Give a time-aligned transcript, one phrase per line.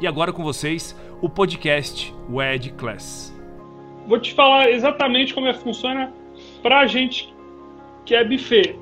[0.00, 3.32] E agora com vocês, o podcast WED Class.
[4.08, 6.12] Vou te falar exatamente como é que funciona
[6.62, 7.32] para a gente
[8.04, 8.76] que é buffet.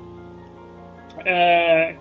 [1.23, 1.95] É,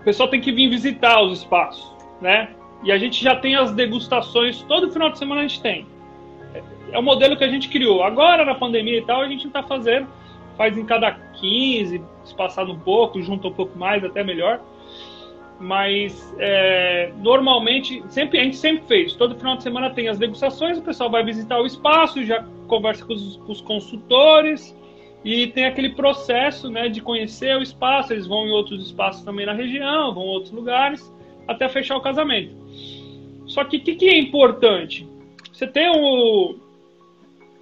[0.00, 2.48] o pessoal tem que vir visitar os espaços, né?
[2.82, 5.86] E a gente já tem as degustações, todo final de semana a gente tem.
[6.90, 8.02] É o modelo que a gente criou.
[8.02, 10.08] Agora, na pandemia e tal, a gente não está fazendo.
[10.56, 14.60] Faz em cada 15, espaçado um pouco, junta um pouco mais, até melhor
[15.58, 19.14] mas é, normalmente sempre a gente sempre fez.
[19.14, 23.04] Todo final de semana tem as degustações o pessoal vai visitar o espaço já conversa
[23.04, 24.76] com os, com os, consultores
[25.24, 28.12] e tem aquele processo né de conhecer o espaço.
[28.12, 31.12] Eles vão em outros espaços também na região vão em outros lugares
[31.48, 32.54] até fechar o casamento.
[33.46, 35.08] Só que o que, que, é importante?
[35.52, 36.56] Você tem o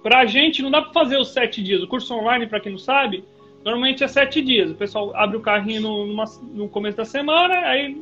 [0.03, 1.81] para a gente não dá para fazer os sete dias.
[1.81, 3.23] O curso online para quem não sabe
[3.65, 4.69] Normalmente é sete dias.
[4.69, 7.99] O pessoal abre o carrinho no, numa, no começo da semana, aí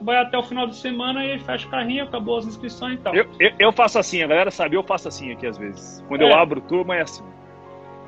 [0.00, 3.12] vai até o final de semana e fecha o carrinho, acabou as inscrições e tal.
[3.12, 6.02] Eu, eu, eu faço assim, a galera sabe, eu faço assim aqui às vezes.
[6.06, 6.30] Quando é.
[6.30, 7.24] eu abro turma é assim.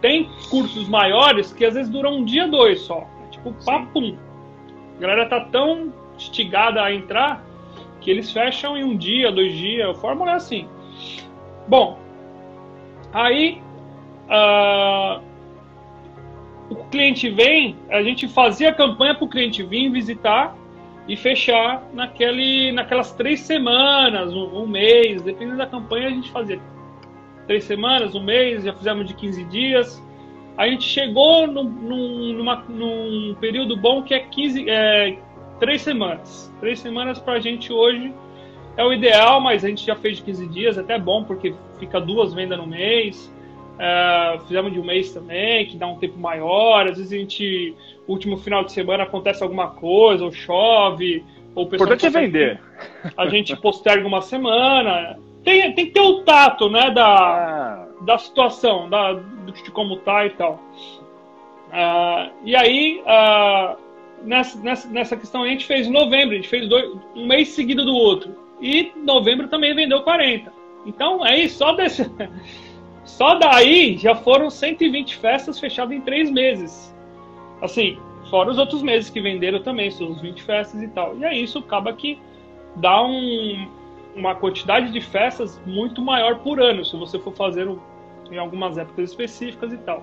[0.01, 3.05] Tem cursos maiores que às vezes duram um dia, dois só.
[3.27, 4.17] É tipo, papum.
[4.97, 7.45] A galera tá tão instigada a entrar
[8.01, 9.91] que eles fecham em um dia, dois dias.
[9.91, 10.69] A fórmula é assim.
[11.67, 11.99] Bom,
[13.13, 13.61] aí.
[14.29, 15.32] Uh,
[16.73, 20.57] o cliente vem, a gente fazia a campanha para o cliente vir visitar
[21.07, 26.61] e fechar naquele, naquelas três semanas, um, um, mês, dependendo da campanha, a gente fazia
[27.47, 30.03] três semanas, um mês, já fizemos de 15 dias.
[30.57, 35.19] A gente chegou num, num, numa, num período bom que é 15, é,
[35.59, 36.55] três semanas.
[36.61, 38.15] Três semanas para a gente hoje
[38.77, 42.01] é o ideal, mas a gente já fez de 15 dias, até bom, porque fica
[42.01, 43.33] duas vendas no mês.
[43.73, 46.87] Uh, fizemos de um mês também, que dá um tempo maior.
[46.87, 47.75] Às vezes a gente,
[48.07, 51.25] último final de semana, acontece alguma coisa, ou chove,
[51.55, 51.89] ou o pessoal.
[51.89, 52.61] Importante é vender.
[53.17, 55.19] A gente posterga uma semana.
[55.45, 57.89] Tem, tem que ter o tato, né, da, ah.
[58.03, 60.61] da situação, da, de como tá e tal.
[61.73, 63.77] Uh, e aí, uh,
[64.25, 67.49] nessa, nessa, nessa questão, a gente fez em novembro, a gente fez dois, um mês
[67.49, 68.37] seguido do outro.
[68.61, 70.53] E novembro também vendeu 40.
[70.87, 72.09] Então, aí, só desse.
[73.05, 76.95] Só daí já foram 120 festas fechadas em três meses.
[77.61, 77.99] Assim,
[78.31, 81.17] fora os outros meses que venderam também, suas 20 festas e tal.
[81.19, 82.19] E aí isso acaba que
[82.77, 83.69] dá um,
[84.15, 87.69] uma quantidade de festas muito maior por ano, se você for fazer
[88.31, 90.03] em algumas épocas específicas e tal.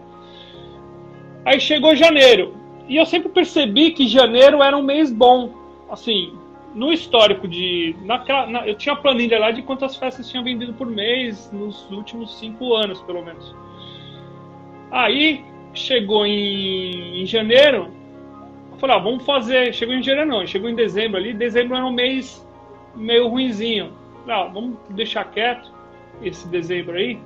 [1.46, 2.54] Aí chegou janeiro.
[2.88, 5.54] E eu sempre percebi que janeiro era um mês bom.
[5.90, 6.34] Assim,
[6.74, 7.96] no histórico de.
[8.03, 11.90] Naquela, na, eu tinha a planilha lá de quantas festas tinha vendido por mês nos
[11.91, 13.56] últimos cinco anos, pelo menos.
[14.91, 15.44] Aí
[15.74, 17.91] chegou em, em janeiro,
[18.72, 19.74] eu falei, ah, vamos fazer.
[19.74, 21.34] Chegou em janeiro não, chegou em dezembro ali.
[21.34, 22.46] Dezembro era um mês
[22.96, 23.94] meio ruinzinho.
[24.28, 25.72] Ah, vamos deixar quieto
[26.22, 27.19] esse dezembro aí.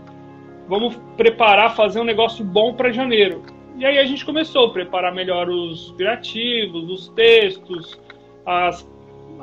[0.68, 3.44] Vamos preparar, fazer um negócio bom para janeiro.
[3.76, 8.00] E aí a gente começou a preparar melhor os criativos, os textos,
[8.46, 8.88] as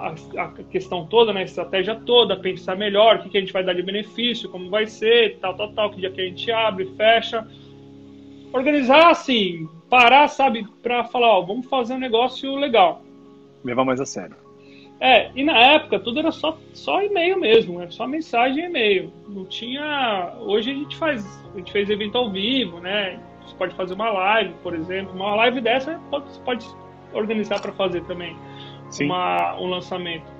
[0.01, 3.53] a, a, questão toda, né, a estratégia toda, pensar melhor, o que, que a gente
[3.53, 6.51] vai dar de benefício, como vai ser, tal, tal, tal, que dia que a gente
[6.51, 7.47] abre, fecha.
[8.53, 13.03] Organizar assim, parar, sabe, para falar, ó, vamos fazer um negócio legal.
[13.63, 14.37] Levar mais a sério.
[14.99, 17.87] É, e na época tudo era só, só e-mail mesmo, né?
[17.91, 19.13] só mensagem e e-mail.
[19.29, 20.35] Não tinha.
[20.41, 21.25] Hoje a gente faz,
[21.55, 23.19] a gente fez evento ao vivo, né?
[23.43, 25.15] Você pode fazer uma live, por exemplo.
[25.15, 26.67] Uma live dessa pode, você pode
[27.15, 28.37] organizar para fazer também
[29.01, 30.31] uma, um lançamento.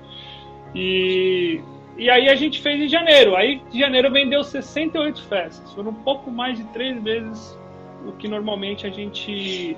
[0.73, 1.61] E,
[1.97, 3.35] e aí a gente fez em janeiro.
[3.35, 5.73] Aí em janeiro vendeu 68 festas.
[5.73, 7.59] Foram um pouco mais de três vezes
[8.05, 9.77] o que normalmente a gente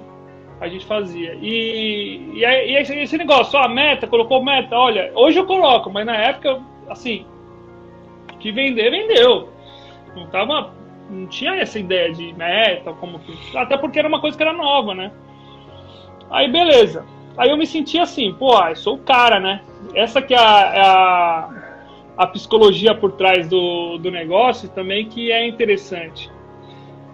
[0.62, 1.34] a gente fazia.
[1.42, 6.16] E, e, e esse, negócio, a meta, colocou meta, olha, hoje eu coloco, mas na
[6.16, 7.26] época, assim,
[8.40, 9.50] que vender, vendeu.
[10.16, 10.74] Não tava.
[11.10, 13.58] Não tinha essa ideia de meta, como que.
[13.58, 15.12] Até porque era uma coisa que era nova, né?
[16.30, 17.06] Aí beleza.
[17.38, 19.62] Aí eu me senti assim, pô, eu sou o cara, né?
[19.94, 21.50] Essa que é a, é a,
[22.18, 26.30] a psicologia por trás do, do negócio também que é interessante.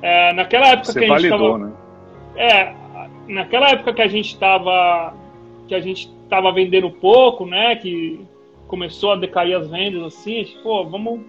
[0.01, 1.74] É, naquela época Você que a gente validou, tava, né?
[2.36, 2.75] é,
[3.27, 5.13] naquela época que a gente estava
[5.68, 8.25] que a gente estava vendendo pouco, né, que
[8.68, 11.21] começou a decair as vendas assim, gente, pô, vamos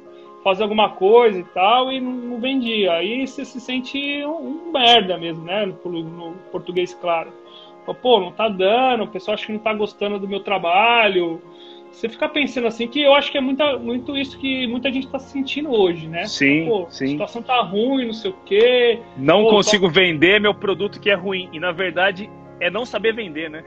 [0.42, 2.92] fazer alguma coisa e tal, e não, não vendia.
[2.92, 7.30] Aí você se sente um, um merda mesmo, né, no, no português claro.
[7.94, 11.40] Pô, não tá dando, o pessoal acha que não tá gostando do meu trabalho,
[11.90, 15.06] você fica pensando assim que eu acho que é muita, muito isso que muita gente
[15.06, 16.24] está sentindo hoje, né?
[16.24, 17.04] Sim, Pô, sim.
[17.04, 19.00] A situação tá ruim, não sei o quê.
[19.16, 21.48] Não Pô, consigo vender meu produto que é ruim.
[21.52, 23.64] E na verdade é não saber vender, né?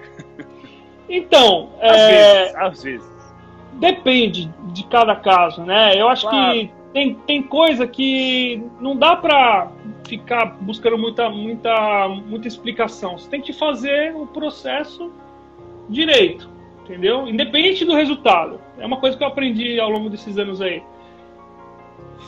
[1.10, 3.34] Então, Às é, vezes, às vezes.
[3.74, 5.94] depende de cada caso, né?
[6.00, 6.54] Eu acho Claro.
[6.54, 9.72] que tem, tem coisa que não dá pra
[10.08, 13.18] ficar buscando muita, muita, muita explicação.
[13.18, 15.12] Você tem que fazer o processo
[15.90, 16.48] direito,
[16.84, 17.28] entendeu?
[17.28, 18.62] Independente do resultado.
[18.78, 20.84] É uma coisa que eu aprendi ao longo desses anos aí.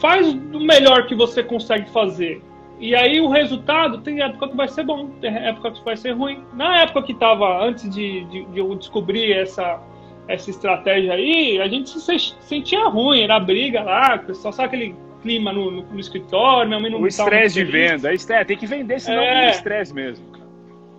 [0.01, 2.41] Faz o melhor que você consegue fazer.
[2.79, 6.11] E aí o resultado tem época que vai ser bom, tem época que vai ser
[6.11, 6.43] ruim.
[6.53, 9.79] Na época que estava antes de, de, de eu descobrir essa,
[10.27, 14.95] essa estratégia aí, a gente se sentia ruim, era briga lá, o pessoal sabe aquele
[15.21, 18.01] clima no, no, no escritório, minha mãe não O estresse de feliz.
[18.01, 18.33] venda.
[18.33, 19.49] É, tem que vender, senão É.
[19.51, 20.25] estresse mesmo.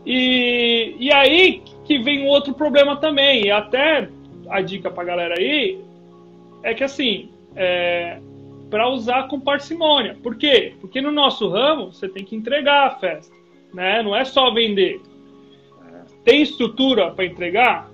[0.04, 4.08] E, e aí que vem um outro problema também, e até
[4.48, 5.80] a dica pra galera aí
[6.62, 8.18] é que assim, é,
[8.70, 10.16] para usar com parcimônia.
[10.22, 10.74] Por quê?
[10.80, 13.34] Porque no nosso ramo você tem que entregar a festa,
[13.74, 14.02] né?
[14.02, 15.00] Não é só vender.
[16.24, 17.88] Tem estrutura para entregar?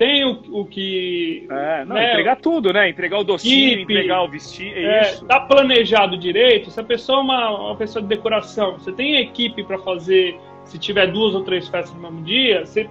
[0.00, 1.46] Tem o, o que.
[1.50, 2.88] É, não, né, entregar tudo, né?
[2.88, 3.92] Entregar o docinho, Equipe.
[3.92, 4.74] entregar o vestido.
[4.74, 5.26] É, é, isso.
[5.26, 9.62] tá planejado direito, se a pessoa é uma, uma pessoa de decoração, você tem equipe
[9.62, 12.88] para fazer, se tiver duas ou três festas no mesmo dia, você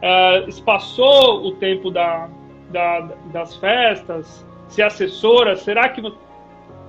[0.00, 2.26] é, espaçou o tempo da,
[2.70, 6.00] da- das festas, se assessora, será que,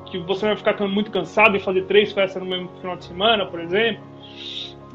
[0.06, 3.46] que você vai ficar muito cansado em fazer três festas no mesmo final de semana,
[3.46, 4.02] por exemplo?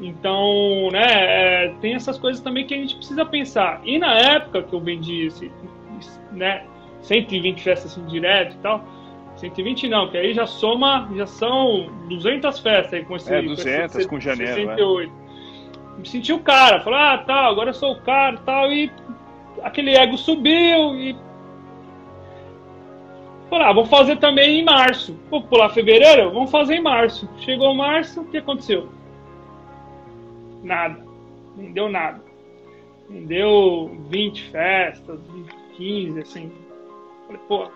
[0.01, 3.81] Então, né, é, tem essas coisas também que a gente precisa pensar.
[3.85, 5.51] E na época que eu vendi esse,
[6.31, 6.65] né,
[7.03, 8.83] 120 festas assim, direto e tal,
[9.35, 13.53] 120 não, que aí já soma, já são 200 festas aí com esse É, com
[13.53, 15.13] esse 200 com janeiro, 68.
[15.99, 18.91] Me senti o cara, falei, ah, tá, agora eu sou o cara e tal, e
[19.61, 21.15] aquele ego subiu e.
[23.51, 25.19] Falei, ah, vou fazer também em março.
[25.29, 26.31] Vou pular fevereiro?
[26.31, 27.29] Vamos fazer em março.
[27.39, 28.87] Chegou março, o que aconteceu?
[30.63, 31.03] Nada.
[31.57, 32.21] Não deu nada.
[33.09, 35.19] Vendeu 20 festas,
[35.75, 36.51] 15, assim.
[37.27, 37.67] Falei, pô,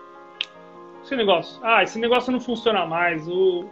[1.02, 1.60] esse negócio.
[1.62, 3.28] Ah, esse negócio não funciona mais.
[3.28, 3.66] O,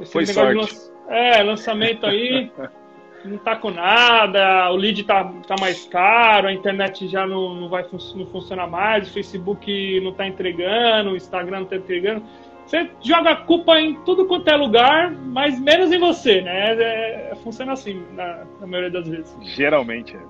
[0.00, 0.92] esse Foi negócio de sorte.
[1.08, 2.50] lan- É, lançamento aí
[3.24, 7.68] não tá com nada, o lead tá, tá mais caro, a internet já não, não
[7.68, 12.22] vai fun não funciona mais, o Facebook não tá entregando, o Instagram não tá entregando.
[12.66, 16.74] Você joga a culpa em tudo quanto é lugar, mas menos em você, né?
[16.74, 19.36] É, funciona assim na, na maioria das vezes.
[19.54, 20.20] Geralmente é.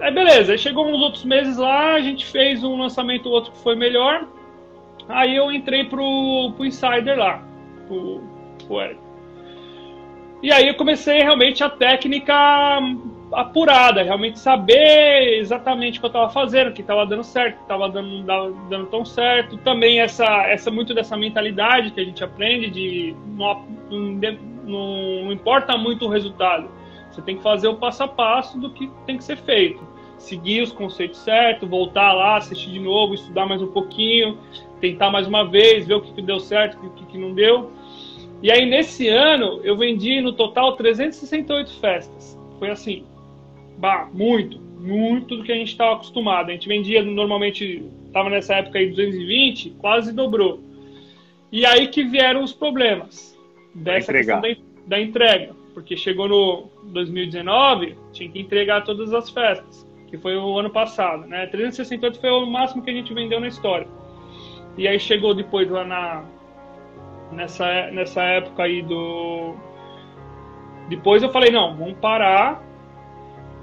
[0.00, 3.58] Aí beleza, aí chegou uns outros meses lá, a gente fez um lançamento outro que
[3.58, 4.26] foi melhor.
[5.08, 7.42] Aí eu entrei pro, pro Insider lá,
[7.86, 8.22] pro,
[8.66, 9.00] pro Eric.
[10.42, 12.34] E aí eu comecei realmente a técnica
[13.32, 17.62] apurada, realmente saber exatamente o que eu estava fazendo, o que estava dando certo, que
[17.62, 19.56] estava dando, dava- dando tão certo.
[19.58, 25.76] Também essa, essa muito dessa mentalidade que a gente aprende de não, não, não importa
[25.76, 26.68] muito o resultado.
[27.10, 29.86] Você tem que fazer o passo a passo do que tem que ser feito.
[30.18, 34.38] Seguir os conceitos certos, voltar lá, assistir de novo, estudar mais um pouquinho,
[34.80, 37.70] tentar mais uma vez, ver o que, que deu certo, o que, que não deu.
[38.42, 42.38] E aí, nesse ano, eu vendi no total 368 festas.
[42.58, 43.04] Foi assim,
[43.78, 46.50] bah, muito, muito do que a gente estava acostumado.
[46.50, 50.60] A gente vendia normalmente, estava nessa época aí 220, quase dobrou.
[51.50, 53.38] E aí que vieram os problemas
[53.74, 54.48] dessa questão da,
[54.86, 55.56] da entrega.
[55.72, 61.26] Porque chegou no 2019, tinha que entregar todas as festas, que foi o ano passado.
[61.26, 61.46] Né?
[61.46, 63.86] 368 foi o máximo que a gente vendeu na história.
[64.76, 66.24] E aí chegou depois lá na,
[67.32, 69.54] nessa, nessa época aí do.
[70.88, 72.62] Depois eu falei, não, vamos parar.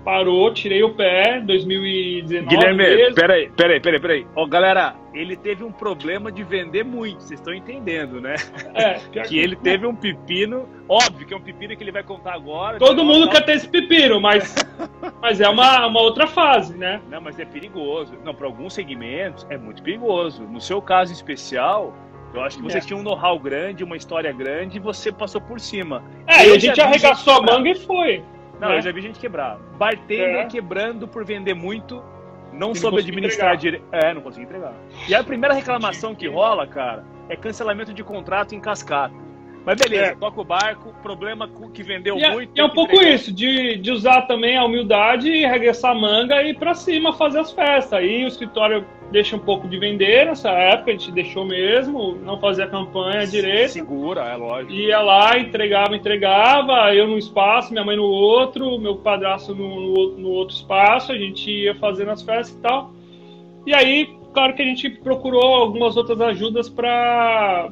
[0.05, 3.15] Parou, tirei o pé, 2019 Guilherme, mesmo.
[3.15, 4.27] peraí, peraí, peraí, peraí.
[4.35, 8.35] Ó, galera, ele teve um problema de vender muito, vocês estão entendendo, né?
[8.75, 12.33] É, Que ele teve um pepino, óbvio que é um pepino que ele vai contar
[12.35, 12.77] agora.
[12.77, 14.55] Todo que mundo quer ter esse pepino, mas,
[15.19, 17.01] mas é uma, uma outra fase, né?
[17.09, 18.13] Não, mas é perigoso.
[18.23, 20.43] Não, para alguns segmentos é muito perigoso.
[20.43, 21.95] No seu caso especial,
[22.31, 22.81] eu acho que você É.
[22.81, 26.03] tinha um know-how grande, uma história grande e você passou por cima.
[26.27, 28.23] É, Eu e a gente arregaçou a manga e foi.
[28.59, 28.77] Não, né?
[28.77, 29.57] eu já vi gente quebrar.
[29.77, 30.45] Bartender É.
[30.45, 32.01] quebrando por vender muito
[32.53, 33.85] não soube administrar direito.
[33.91, 34.73] É, não consegui entregar.
[35.07, 39.13] E a primeira reclamação que rola, cara, é cancelamento de contrato em cascata.
[39.65, 40.15] Mas beleza, é.
[40.15, 42.55] toca o barco, problema que vendeu e é, muito.
[42.55, 43.15] E é um pouco entregar.
[43.15, 47.13] isso, de, de usar também a humildade e arregaçar a manga e ir pra cima
[47.13, 47.93] fazer as festas.
[47.93, 52.39] Aí o escritório deixa um pouco de vender nessa época, a gente deixou mesmo, não
[52.39, 53.71] fazia campanha direito.
[53.71, 54.73] Segura, é lógico.
[54.73, 60.29] Ia lá, entregava, entregava, eu num espaço, minha mãe no outro, meu padrasto no, no,
[60.29, 62.93] outro espaço, a gente ia fazendo as festas e tal.
[63.65, 67.71] E aí claro que a gente procurou algumas outras ajudas para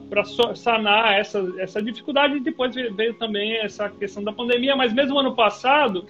[0.56, 5.36] sanar essa, essa dificuldade e depois veio também essa questão da pandemia, mas mesmo ano
[5.36, 6.06] passado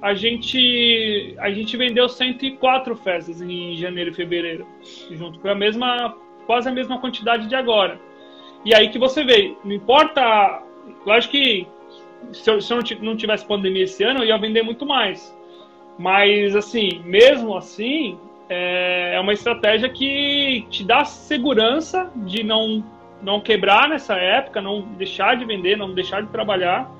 [0.00, 4.66] a gente a gente vendeu 104 festas em janeiro e fevereiro,
[5.10, 6.16] junto com a mesma
[6.46, 8.00] quase a mesma quantidade de agora.
[8.64, 10.62] E aí que você vê, não importa,
[11.06, 11.66] lógico que
[12.32, 15.36] se eu, se eu não tivesse pandemia esse ano, eu ia vender muito mais.
[15.98, 22.84] Mas assim, mesmo assim, é, é uma estratégia que te dá segurança de não,
[23.22, 26.90] não quebrar nessa época, não deixar de vender, não deixar de trabalhar.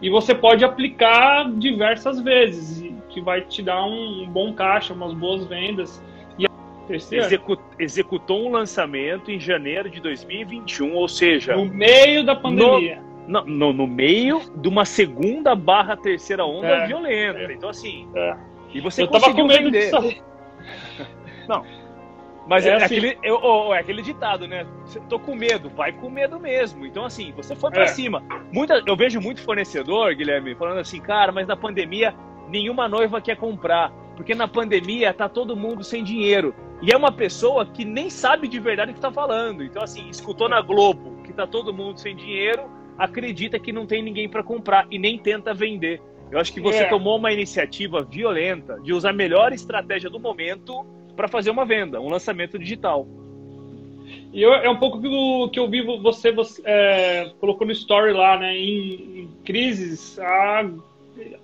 [0.00, 5.44] E você pode aplicar diversas vezes, que vai te dar um, bom caixa, umas boas
[5.44, 6.02] vendas.
[6.38, 6.46] E
[6.90, 11.56] Execu executou um lançamento em janeiro de 2021, ou seja.
[11.56, 13.02] No meio da pandemia.
[13.26, 17.40] No, no, no meio de uma segunda barra terceira onda é, violenta.
[17.40, 18.08] É, então, assim.
[18.14, 18.36] É.
[18.72, 19.90] E você eu tava com medo vender.
[19.90, 20.22] de
[21.48, 21.64] não.
[22.48, 22.84] Mas é, é assim.
[22.84, 24.66] aquele, eu, é aquele ditado, né?
[25.08, 26.86] Tô com medo, vai com medo mesmo.
[26.86, 27.88] Então, assim, você foi para é.
[27.88, 28.22] cima.
[28.50, 32.14] Muita, eu vejo muito fornecedor, Guilherme, falando assim, cara, mas na pandemia
[32.48, 33.92] nenhuma noiva quer comprar.
[34.16, 36.54] Porque na pandemia tá todo mundo sem dinheiro.
[36.80, 39.62] E é uma pessoa que nem sabe de verdade o que tá falando.
[39.62, 44.02] Então, assim, escutou na Globo que tá todo mundo sem dinheiro, acredita que não tem
[44.02, 46.00] ninguém para comprar e nem tenta vender.
[46.30, 46.88] Eu acho que você é.
[46.88, 50.86] tomou uma iniciativa violenta de usar a melhor estratégia do momento
[51.18, 53.04] para fazer uma venda, um lançamento digital.
[54.32, 57.72] E eu, é um pouco que eu, que eu vi você, você é, colocou no
[57.72, 58.56] story lá, né?
[58.56, 60.64] Em, em crises há,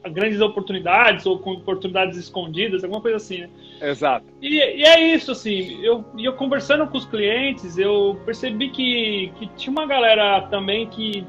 [0.05, 3.51] há, grandes oportunidades ou com oportunidades escondidas, alguma coisa assim, né?
[3.83, 4.25] Exato.
[4.41, 9.49] E, e, é isso, assim, eu, eu conversando com os clientes, eu percebi que, que
[9.57, 11.27] tinha uma galera também que,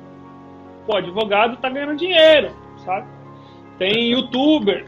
[0.85, 2.51] pô, advogado tá ganhando dinheiro,
[2.85, 3.07] sabe?
[3.79, 4.85] Tem youtuber,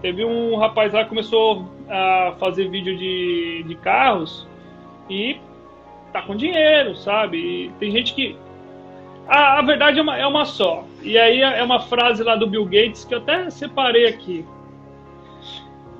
[0.00, 4.46] teve um rapaz lá que começou a fazer vídeo de, de carros
[5.08, 5.38] e
[6.12, 7.38] tá com dinheiro, sabe?
[7.38, 8.36] E tem gente que.
[9.28, 10.84] A, a verdade é uma, é uma só.
[11.02, 14.44] E aí é uma frase lá do Bill Gates que eu até separei aqui.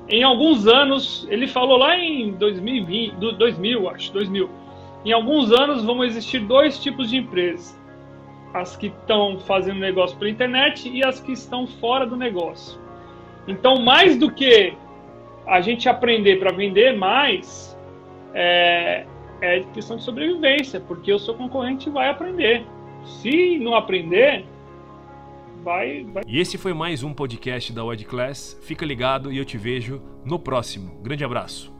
[0.09, 4.49] Em alguns anos, ele falou lá em 2020, 2000, acho, 2000.
[5.03, 7.77] Em alguns anos vão existir dois tipos de empresas:
[8.53, 12.86] as que estão fazendo negócio pela internet e as que estão fora do negócio.
[13.47, 14.73] Então, mais do que
[15.45, 17.77] a gente aprender para vender mais
[18.33, 19.05] é,
[19.41, 22.65] é questão de sobrevivência, porque o seu concorrente vai aprender.
[23.05, 24.45] Se não aprender,
[25.63, 26.23] vai, vai.
[26.27, 28.59] E esse foi mais um podcast da Wed Class.
[28.61, 31.01] Fica ligado e eu te vejo no próximo.
[31.01, 31.76] Grande abraço.